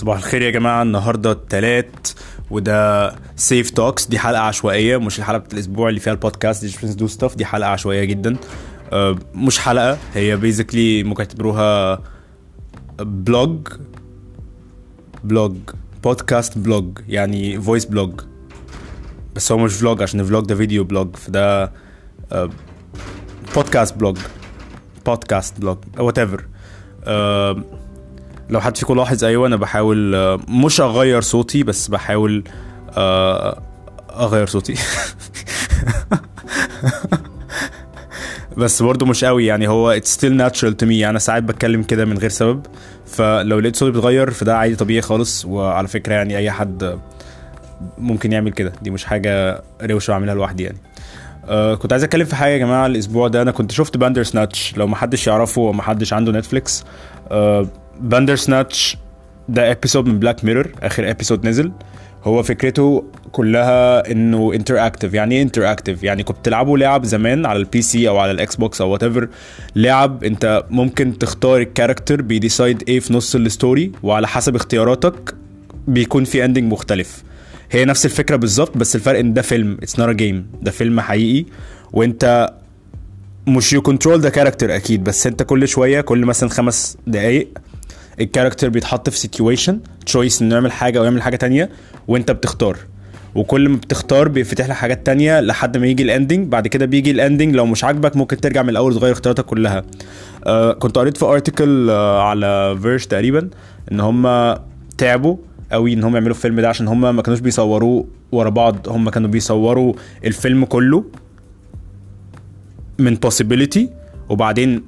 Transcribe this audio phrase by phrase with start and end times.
[0.00, 2.08] صباح الخير يا جماعة النهاردة التلات
[2.50, 6.94] وده Seif Talks دي حلقة عشوائية مش الحلقة بتاعت الأسبوع اللي فيها ال podcast the
[6.94, 8.36] do stuff دي حلقة عشوائية جدا.
[8.92, 12.00] أه، مش حلقة هي basically ممكن تعتبروها
[12.98, 13.68] vlog
[15.24, 15.56] vlog
[16.04, 18.20] podcast vlog يعني voice vlog
[19.34, 21.72] بس هو مش vlog عشان ال vlog ده video vlog فده
[23.54, 24.18] podcast vlog
[25.06, 26.44] podcast vlog whatever
[28.50, 32.44] لو حد فيكم لاحظ أيوه أنا بحاول آه، مش أغير صوتي بس بحاول
[32.96, 33.62] آه،
[34.16, 34.74] أغير صوتي.
[38.56, 42.04] بس برضه مش قوي يعني هو still natural to me يعني أنا ساعات بتكلم كده
[42.04, 42.66] من غير سبب.
[43.06, 45.44] فلو لقيت صوتي بيتغير فده عادي طبيعي خالص.
[45.44, 46.98] وعلى فكرة يعني أي حد
[47.98, 48.72] ممكن يعمل كده.
[48.82, 50.78] دي مش حاجة روشة بعملها لوحدي يعني.
[51.48, 53.42] آه كنت عايز أتكلم في حاجة يا جماعة الأسبوع ده.
[53.42, 56.84] أنا كنت شفت Bandersnatch لو ما حدش يعرفه وما حدش عنده Netflix
[57.30, 57.66] آه
[58.00, 58.96] Bandersnatch
[59.48, 61.72] ده episode من Black Mirror آخر episode نزل.
[62.24, 67.82] هو فكرته كلها إنه interactive يعني إيه interactive يعني كنت بتلعبوا لعب زمان على ال
[67.82, 69.28] PC أو على ال Xbox أو whatever
[69.76, 74.54] لعب أنت ممكن تختار ال character بي decide إيه في نص ال story وعلى حسب
[74.56, 75.34] اختياراتك
[75.88, 77.22] بيكون في ending مختلف.
[77.70, 81.46] هي نفس الفكرة بالظبط بس الفرق إن ده فيلم it's not game ده فيلم حقيقي.
[81.92, 82.50] وأنت
[83.46, 87.48] مش you control the character أكيد بس أنت كل شوية كل مثلا خمس دقايق
[88.20, 91.70] ال character بيتحط في situation choice إنه يعمل حاجة أو يعمل حاجة تانية
[92.08, 92.76] وأنت بتختار.
[93.34, 97.10] وكل ما بتختار بيفتح لك حاجات تانية لحد ما يجي ال ending بعد كده بيجي
[97.10, 99.84] ال ending لو مش عاجبك ممكن ترجع من الأول تغير اختياراتك كلها.
[100.46, 103.50] آه كنت قريت في article آه على Verge تقريبا
[103.92, 104.54] إن هم
[104.98, 105.36] تعبوا
[105.72, 108.88] قوي إن هم يعملوا الفيلم ده عشان هم ما كانوش بيصوروه ورا بعض.
[108.88, 109.92] هم كانوا بيصوروا
[110.24, 111.04] الفيلم كله
[112.98, 113.80] من possibility
[114.28, 114.82] وبعدين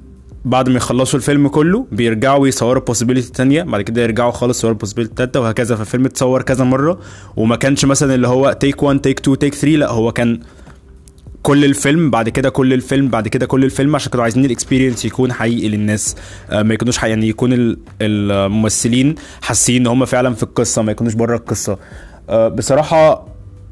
[0.45, 5.13] بعد ما يخلصوا الفيلم كله بيرجعوا يصوروا possibility تانية بعد كده يرجعوا خالص يصوروا possibility
[5.15, 5.75] تالتة وهكذا.
[5.75, 6.99] فالفيلم اتصور كذا مرة
[7.35, 10.39] وما كانش مثلا اللي هو take 1 take 2 take 3 لا هو كان
[11.41, 15.33] كل الفيلم بعد كده كل الفيلم بعد كده كل الفيلم عشان كانوا عايزين الاكسبيرينس يكون
[15.33, 16.15] حقيقي للناس.
[16.49, 20.91] آه، ما يكونوش حقيقي يعني يكون ال- الممثلين حاسين إن هم فعلا في القصة ما
[20.91, 21.77] يكونوش بره القصة.
[22.29, 23.27] آه، بصراحة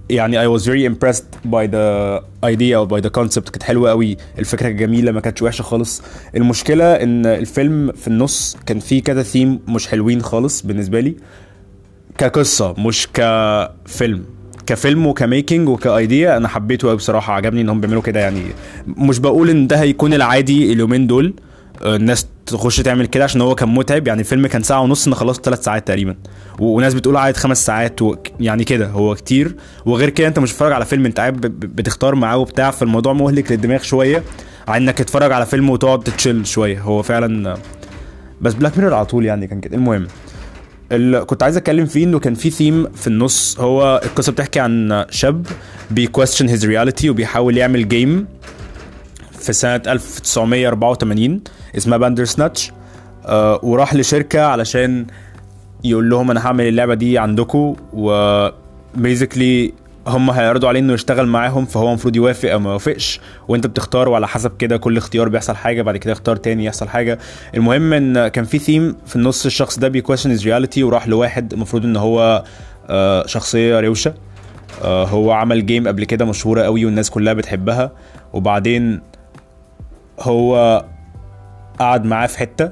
[0.10, 3.50] يعني I was very impressed by the idea or by the concept.
[3.50, 4.18] كانت حلوة قوي.
[4.40, 6.02] الفكرة كانت جميلة ما كانتش وحشة خالص.
[6.36, 11.16] المشكلة إن الفيلم في النص كان فيه كذا ثيم مش حلوين خالص بالنسبة لي.
[12.18, 14.24] كقصة مش كفيلم.
[14.68, 17.34] كفيلم وكميكنج وكايديا أنا حبيته قوي بصراحة.
[17.34, 18.42] عجبني ان هم بيعملوا كده يعني.
[18.88, 21.34] مش بقول إن ده هيكون العادي اليومين دول.
[21.86, 24.08] الناس تخش تعمل كده عشان هو كان متعب.
[24.08, 26.16] يعني الفيلم كان ساعة ونص أنا خلصت ثلاث ساعات تقريبا.
[26.60, 28.16] وناس بتقول قعد خمس ساعات و...
[28.40, 29.56] يعني كده هو كتير.
[29.86, 32.72] وغير كده أنت مش بتتفرج على فيلم أنت قاعد بتختار معاه وبتاع.
[32.72, 34.24] فالموضوع مهلك للدماغ شوية
[34.68, 36.82] عن إنك تتفرج على فيلم وتقعد تتشيل شوية.
[36.82, 37.58] هو فعلا
[38.42, 39.78] بس Black Mirror على طول يعني كان كده.
[39.78, 40.08] المهم
[40.92, 43.60] اللي كنت عايز أتكلم فيه إنه كان في ثيم في النص.
[43.60, 45.46] هو القصة بتحكي عن شاب
[45.92, 48.28] بي question his reality وبيحاول يعمل game
[49.40, 51.42] في سنة 1984
[51.78, 52.72] اسمها Bandersnatch
[53.26, 55.06] آه وراح لشركة علشان
[55.84, 58.48] يقول لهم أنا هعمل اللعبة دي عندكم و
[58.96, 59.74] basically
[60.08, 64.28] هم هيعرضوا عليه إنه يشتغل معاهم فهو المفروض يوافق أو ما يوافقش وأنت بتختار وعلى
[64.28, 67.20] حسب كده كل اختيار بيحصل حاجة بعد كده اختار تاني يحصل حاجة.
[67.56, 71.54] المهم إن كان في ثيم في النص الشخص ده بي question his reality وراح لواحد
[71.54, 72.44] المفروض إن هو
[72.90, 74.14] آه، شخصية روشة
[74.84, 77.92] آه، هو عمل game قبل كده مشهورة قوي والناس كلها بتحبها
[78.34, 79.02] وبعدين
[80.20, 80.86] هو
[81.82, 82.72] قعد معاه في حتة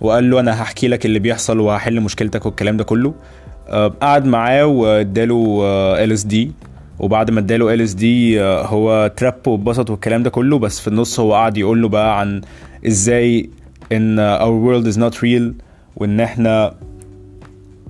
[0.00, 3.14] وقال له أنا هحكي لك اللي بيحصل وهحل مشكلتك والكلام ده كله.
[3.68, 5.62] آه، قعد معاه واداله
[6.04, 6.52] LSD
[6.98, 10.58] وبعد ما اداله LSD هو trip واتبسط والكلام ده كله.
[10.58, 12.40] بس في النص هو قعد يقول له بقى عن
[12.86, 13.50] إزاي
[13.92, 15.52] إن our world is not real
[15.96, 16.74] وإن إحنا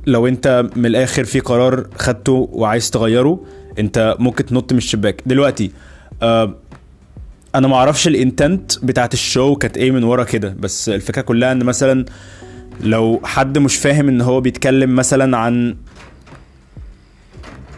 [0.07, 3.41] لو أنت من الآخر في قرار خدته وعايز تغيره
[3.79, 5.23] أنت ممكن تنط من الشباك.
[5.27, 5.71] دلوقتي
[6.23, 6.55] آه
[7.55, 11.23] أنا ما أعرفش ال intent بتاعت ال show كانت إيه من ورا كده بس الفكرة
[11.23, 12.05] كلها ان مثلا
[12.81, 15.77] لو حد مش فاهم ان هو بيتكلم مثلا عن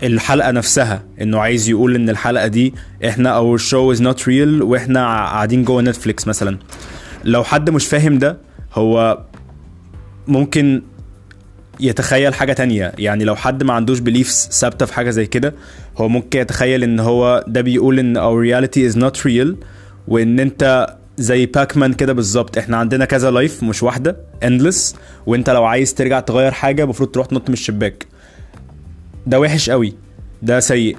[0.03, 2.75] الحلقة نفسها انه عايز يقول ان الحلقة دي
[3.09, 6.59] إحنا our show is not real وإحنا قاعدين جوه Netflix مثلا.
[7.25, 8.39] لو حد مش فاهم ده
[8.75, 9.19] هو
[10.29, 10.83] ممكن
[11.81, 12.93] يتخيل حاجة تانية.
[12.99, 15.55] يعني لو حد ما عندوش beliefs ثابتة في حاجة زي كده
[15.99, 19.65] هو ممكن يتخيل إن هو ده بيقول إن our reality is not real
[20.09, 22.59] وإن أنت زي Pac-Man كده بالظبط.
[22.59, 24.97] إحنا عندنا كذا life مش واحدة endless.
[25.27, 28.06] وأنت لو عايز ترجع تغير حاجة المفروض تروح تنط من الشباك.
[29.27, 29.94] ده وحش قوي.
[30.43, 30.97] ده سيء.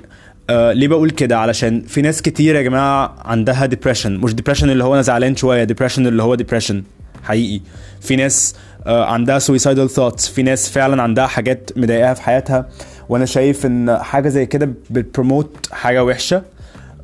[0.49, 4.83] آه ليه بقول كده؟ علشان في ناس كتير يا جماعة عندها depression مش depression اللي
[4.83, 6.83] هو أنا زعلان شوية depression اللي هو depression
[7.23, 7.61] حقيقي.
[8.01, 8.55] في ناس
[8.85, 10.29] عندها suicidal thoughts.
[10.29, 12.69] في ناس فعلا عندها حاجات مضايقاها في حياتها.
[13.09, 16.43] وأنا شايف إن حاجة زي كده بت promote حاجة وحشة.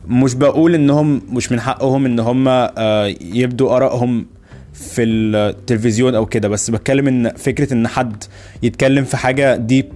[0.07, 4.25] مش بقول إنهم مش من حقهم إن هم آه، يبدوا آرائهم
[4.73, 6.47] في التلفزيون أو كده.
[6.47, 8.23] بس بتكلم إن فكرة إن حد
[8.63, 9.91] يتكلم في حاجة deep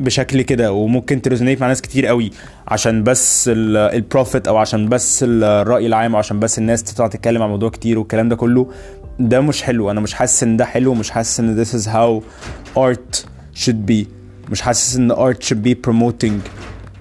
[0.00, 2.30] بشكل كده وممكن ت resonate مع ناس كتير قوي
[2.68, 7.42] عشان بس ال profit أو عشان بس الرأي العام أو عشان بس الناس تطلع تتكلم
[7.42, 8.70] عن موضوع كتير والكلام ده كله.
[9.28, 9.90] ده مش حلو.
[9.90, 12.22] أنا مش حاسس إن ده حلو مش حاسس إن this is how
[12.78, 13.24] art
[13.64, 14.06] should be.
[14.50, 16.34] مش حاسس إن art should be promoting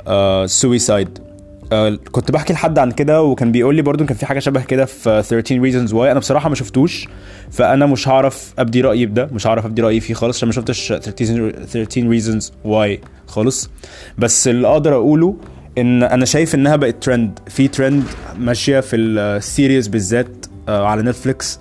[0.06, 1.30] uh, suicide.
[1.71, 4.86] آه، كنت بحكي لحد عن كده وكان بيقول لي برضو كان في حاجة شبه كده
[4.86, 5.95] في 13 reasons why.
[5.95, 7.07] أنا بصراحة ما شفتوش
[7.51, 10.88] فأنا مش هعرف أبدي رأيي بده مش هعرف أبدي رأيي فيه خالص عشان ما شفتش
[10.88, 13.69] 13 13 reasons why خالص.
[14.18, 15.36] بس اللي أقدر أقوله
[15.77, 18.04] إن أنا شايف إنها بقت ترند في ترند
[18.38, 21.60] ماشية في ال series بالذات آه، على Netflix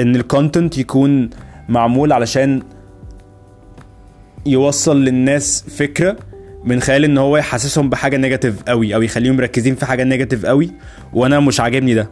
[0.00, 1.30] إن ال content يكون
[1.68, 2.62] معمول علشان
[4.46, 6.16] يوصل للناس فكرة
[6.64, 10.70] من خلال إن هو يحسسهم بحاجة negative قوي أو يخليهم مركزين في حاجة negative قوي
[11.12, 12.08] وأنا مش عاجبني ده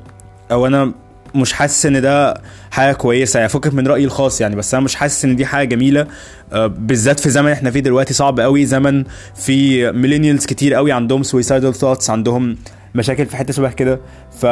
[0.50, 0.92] أو أنا
[1.34, 2.34] مش حاسس إن ده
[2.70, 3.38] حاجة كويسة.
[3.38, 6.06] يعني فكك من رأيي الخاص يعني بس أنا مش حاسس إن دي حاجة جميلة.
[6.52, 8.66] آه، بالذات في زمن إحنا فيه دلوقتي صعب قوي.
[8.66, 9.04] زمن
[9.34, 12.56] في millennials كتير قوي عندهم suicidal thoughts عندهم
[12.94, 14.00] مشاكل في حتة شبه كده.
[14.40, 14.46] ف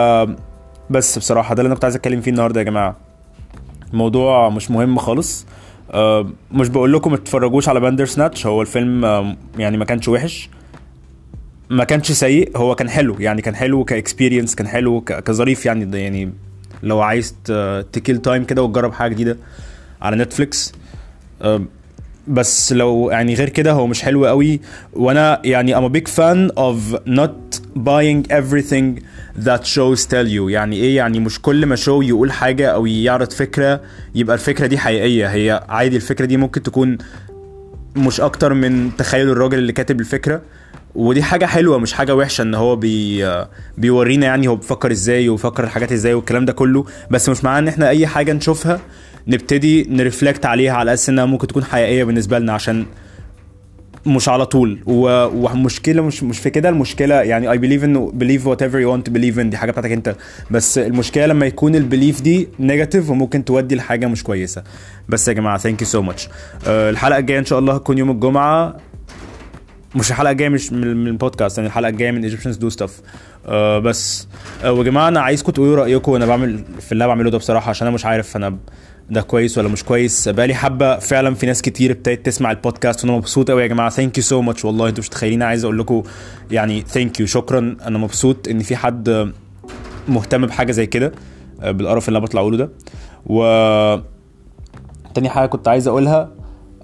[0.91, 3.10] بس بصراحة ده اللي أنا كنت عايز أتكلم فيه النهارده يا جماعة.
[3.93, 5.47] الموضوع مش مهم خالص.
[5.91, 10.51] آه، مش بقول لكم ما تتفرجوش على Bandersnatch هو الفيلم آه، يعني ما كانش وحش.
[11.71, 13.17] ما كانش سيء هو كان حلو.
[13.19, 16.33] يعني كان حلو ك experience كان حلو كظريف يعني يعني
[16.83, 17.35] لو عايز
[17.93, 19.37] ت kill time كده وتجرب حاجة جديدة
[20.03, 20.73] على نتفليكس
[22.29, 24.61] بس لو يعني غير كده هو مش حلو قوي.
[24.93, 29.03] وأنا يعني I'm a big fan of not buying everything
[29.47, 30.49] that shows tell you.
[30.49, 33.81] يعني إيه؟ يعني مش كل ما شو يقول حاجة أو يعرض فكرة
[34.15, 35.27] يبقى الفكرة دي حقيقية.
[35.27, 36.99] هي عادي الفكرة دي ممكن تكون
[37.97, 40.43] مش أكتر من تخيل الراجل اللي كاتب الفكرة.
[40.95, 43.25] ودي حاجة حلوة مش حاجة وحشة إن هو بي
[43.79, 46.85] بيورينا يعني هو بيفكر إزاي وبيفكر الحاجات إزاي والكلام ده كله.
[47.11, 48.81] بس مش معناه إن إحنا أي حاجة نشوفها
[49.31, 52.87] نبتدي ن reflect عليها على أساس إنها ممكن تكون حقيقية بالنسبة لنا عشان
[54.07, 54.79] مش على طول.
[54.87, 59.51] ومشكلة مش مش في كده المشكلة يعني I believe إنه believe whatever you believe in
[59.51, 60.17] دي حاجة بتاعتك أنت.
[60.51, 64.63] بس المشكلة لما يكون ال belief دي negative وممكن تودي لحاجة مش كويسة.
[65.09, 66.29] بس يا جماعة thank you so much
[66.67, 68.77] الحلقة الجاية إن شاء الله هتكون يوم الجمعة.
[69.95, 73.01] مش الحلقة الجاية مش من البودكاست يعني الحلقة الجاية من Egyptians Do Stuff
[73.85, 74.29] بس
[74.65, 77.87] آه ويا جماعة أنا عايزكم تقولوا رأيكم وأنا بعمل في اللي بعمله ده بصراحة عشان
[77.87, 78.57] أنا مش عارف أنا
[79.11, 83.17] ده كويس ولا مش كويس؟ بقالي حبة فعلا في ناس كتير ابتدت تسمع البودكاست وأنا
[83.17, 83.91] مبسوط قوي يا جماعة.
[83.91, 85.43] thank you so much والله أنتوا مش متخيلين.
[85.43, 86.03] عايز أقول لكم
[86.51, 87.77] يعني thank you شكرا.
[87.87, 89.33] أنا مبسوط إن في حد
[90.09, 91.13] مهتم بحاجة زي كده
[91.63, 92.71] بالقرف اللي أنا بطلع أقوله ده.
[93.27, 93.43] و
[95.15, 96.31] تاني حاجة كنت عايز أقولها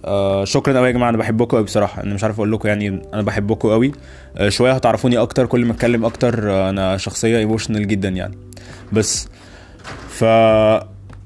[0.04, 1.10] آه شكرا قوي يا جماعة.
[1.10, 2.02] أنا بحبكم قوي بصراحة.
[2.02, 3.92] أنا مش عارف أقول لكم يعني أنا بحبكم قوي
[4.36, 5.46] آه شوية هتعرفوني أكتر.
[5.46, 8.38] كل ما أتكلم أكتر آه أنا شخصية emotional جدا يعني.
[8.92, 9.28] بس
[10.08, 10.24] ف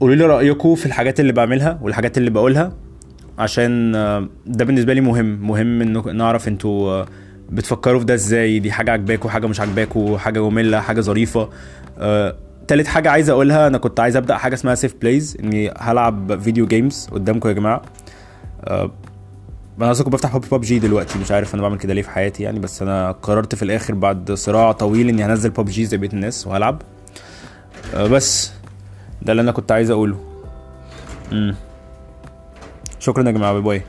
[0.00, 2.72] قولوا لي رايكم في الحاجات اللي بعملها والحاجات اللي بقولها
[3.38, 5.48] عشان آه، ده بالنسبة لي مهم.
[5.48, 7.06] مهم إنه نعرف أنتوا آه،
[7.50, 8.58] بتفكروا في ده إزاي.
[8.58, 11.48] دي حاجة عجباكوا حاجة مش عجباكوا حاجة مملة حاجة ظريفة.
[11.98, 12.36] آه،
[12.68, 16.66] تالت حاجة عايز أقولها أنا كنت عايز أبدأ حاجة اسمها Seif Plays إني هلعب video
[16.66, 17.82] games قدامكم يا جماعة.
[18.68, 22.42] أنا أصلا كنت بفتح باب جي دلوقتي مش عارف أنا بعمل كده ليه في حياتي
[22.42, 26.12] يعني بس أنا قررت في الآخر بعد صراع طويل إني هنزل باب جي زي بقية
[26.12, 26.82] الناس وهلعب.
[27.96, 28.52] بس
[29.22, 30.16] ده اللي أنا كنت عايز أقوله.
[31.32, 31.54] امم
[32.98, 33.52] شكرا يا جماعة.
[33.52, 33.82] bye bye